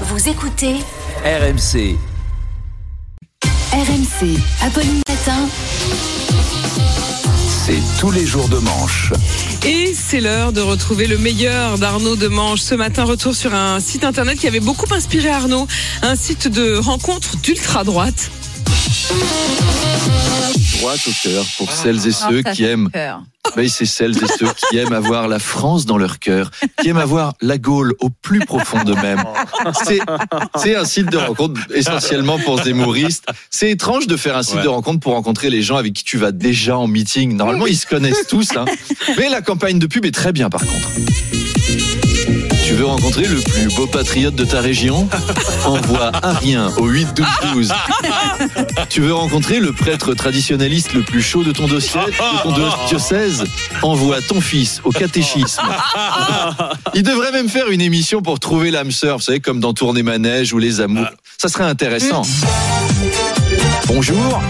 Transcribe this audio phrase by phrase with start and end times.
[0.00, 0.74] Vous écoutez
[1.24, 1.96] RMC.
[3.72, 4.38] RMC.
[4.62, 5.48] Apolline Matin.
[7.64, 9.12] C'est tous les jours de manche.
[9.64, 12.60] Et c'est l'heure de retrouver le meilleur d'Arnaud Demange.
[12.60, 15.68] Ce matin, retour sur un site internet qui avait beaucoup inspiré Arnaud,
[16.02, 18.32] un site de rencontre d'ultra-droite.
[20.80, 22.90] droite au cœur pour celles et ceux qui aiment.
[23.56, 26.98] Oui, c'est celles et ceux qui aiment avoir la France dans leur cœur, qui aiment
[26.98, 29.22] avoir la Gaule au plus profond d'eux-mêmes.
[29.84, 30.00] C'est,
[30.56, 33.26] c'est un site de rencontre essentiellement pour zémouristes.
[33.50, 36.18] C'est étrange de faire un site de rencontre pour rencontrer les gens avec qui tu
[36.18, 37.36] vas déjà en meeting.
[37.36, 38.64] Normalement, ils se connaissent tous, hein.
[39.18, 41.43] Mais la campagne de pub est très bien par contre.
[42.74, 45.08] Tu veux rencontrer le plus beau patriote de ta région
[45.64, 47.72] Envoie un rien au 8 12 12.
[48.88, 52.52] Tu veux rencontrer le prêtre traditionnaliste le plus chaud de ton dossier, de ton
[52.88, 53.44] diocèse
[53.82, 55.62] Envoie ton fils au catéchisme.
[56.94, 60.02] Il devrait même faire une émission pour trouver l'âme sœur, vous savez, comme dans Tourner
[60.02, 61.06] Manège ou Les Amours.
[61.38, 62.22] Ça serait intéressant.
[63.86, 64.42] Bonjour,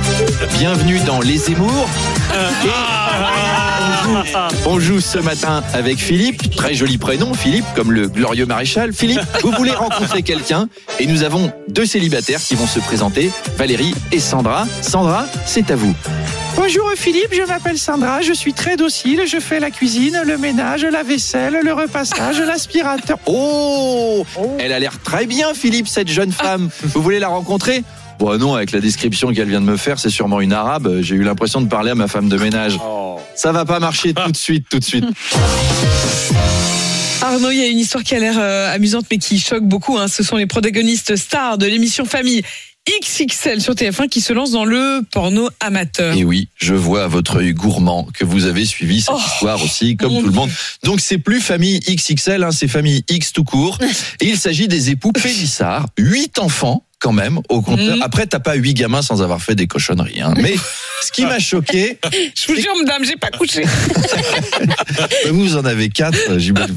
[0.58, 1.90] bienvenue dans Les Émours.
[2.64, 3.63] Et
[4.66, 8.92] on joue- ce matin avec Philippe, très joli prénom, Philippe, comme le glorieux maréchal.
[8.92, 10.69] Philippe, vous voulez rencontrer quelqu'un?
[11.00, 14.66] Et nous avons deux célibataires qui vont se présenter, Valérie et Sandra.
[14.83, 15.94] Sandra, c'est à vous.
[16.56, 20.84] Bonjour Philippe, je m'appelle Sandra, je suis très docile, je fais la cuisine, le ménage,
[20.84, 23.18] la vaisselle, le repassage, l'aspirateur.
[23.27, 24.24] Oh,
[24.58, 26.68] elle a l'air très bien, Philippe, cette jeune femme.
[26.83, 27.83] Vous voulez la rencontrer?
[28.20, 31.00] Bon non, avec la description qu'elle vient de me faire, c'est sûrement une arabe.
[31.00, 32.78] J'ai eu l'impression de parler à ma femme de ménage.
[33.36, 35.04] Ça va pas marcher tout de suite, tout de suite.
[37.22, 39.98] Arnaud, il y a une histoire qui a l'air euh, amusante mais qui choque beaucoup.
[39.98, 40.08] hein.
[40.08, 42.42] Ce sont les protagonistes stars de l'émission Famille
[43.00, 46.14] XXL sur TF1 qui se lancent dans le porno amateur.
[46.14, 49.62] Et oui, je vois à votre œil gourmand que vous avez suivi cette Oh, histoire
[49.62, 50.50] aussi, comme tout le monde.
[50.82, 53.78] Donc c'est plus famille XXL, hein, c'est famille X tout court.
[54.20, 57.96] Et il s'agit des époux Pélissard, huit enfants quand même au compteur.
[57.96, 58.02] Mhm.
[58.02, 60.20] Après, t'as pas huit gamins sans avoir fait des cochonneries.
[60.20, 60.34] hein.
[60.36, 60.55] Mais
[61.02, 61.98] ce qui m'a choqué,
[62.34, 63.62] Je vous jure, madame, j'ai pas couché.
[65.30, 66.38] vous en avez quatre.
[66.38, 66.74] j'imagine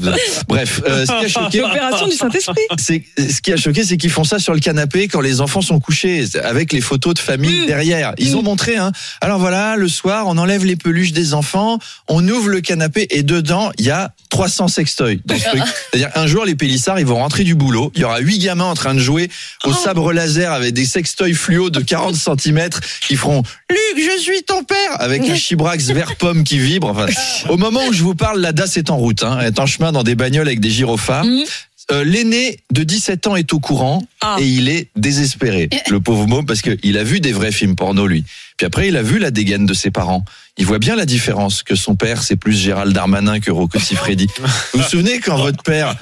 [0.48, 2.60] Bref, euh, ce qui a choqué, L'opération du Saint-Esprit.
[2.78, 5.62] c'est ce qui a choqué, c'est qu'ils font ça sur le canapé quand les enfants
[5.62, 7.66] sont couchés, avec les photos de famille Mm.
[7.66, 8.12] derrière.
[8.18, 8.76] Ils ont montré.
[8.76, 8.92] Hein.
[9.20, 11.78] Alors voilà, le soir, on enlève les peluches des enfants,
[12.08, 15.62] on ouvre le canapé et dedans, il y a 300 sextoys dans ce truc.
[15.90, 17.90] C'est-à-dire un jour, les pélissards, ils vont rentrer du boulot.
[17.94, 19.30] Il y aura huit gamins en train de jouer
[19.64, 22.68] au sabre laser avec des sextoys fluo de 40 cm
[23.06, 26.88] qui feront Luc, je suis ton père avec un chibrax vert pomme qui vibre.
[26.88, 27.06] Enfin,
[27.48, 29.22] au moment où je vous parle, la DAS est en route.
[29.22, 29.38] Hein.
[29.40, 31.24] Elle est en chemin dans des bagnoles avec des gyrophares.
[31.24, 31.44] Mhm.
[31.90, 34.36] Euh, L'aîné de 17 ans est au courant Ah.
[34.38, 38.06] et il est désespéré, le pauvre môme, parce qu'il a vu des vrais films porno,
[38.06, 38.24] lui.
[38.58, 40.22] Puis après, il a vu la dégaine de ses parents.
[40.58, 44.26] Il voit bien la différence, que son père, c'est plus Gérald Darmanin que Rocco Siffredi.
[44.74, 45.94] vous vous souvenez quand votre père,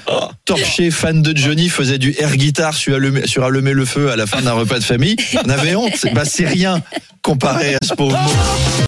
[0.43, 4.17] torché, fan de Johnny, faisait du air guitare sur allumer, sur allumer le feu à
[4.17, 5.15] la fin d'un repas de famille?
[5.45, 6.05] On avait honte.
[6.13, 6.81] Bah, c'est rien
[7.27, 8.17] comparé à ce pauvre.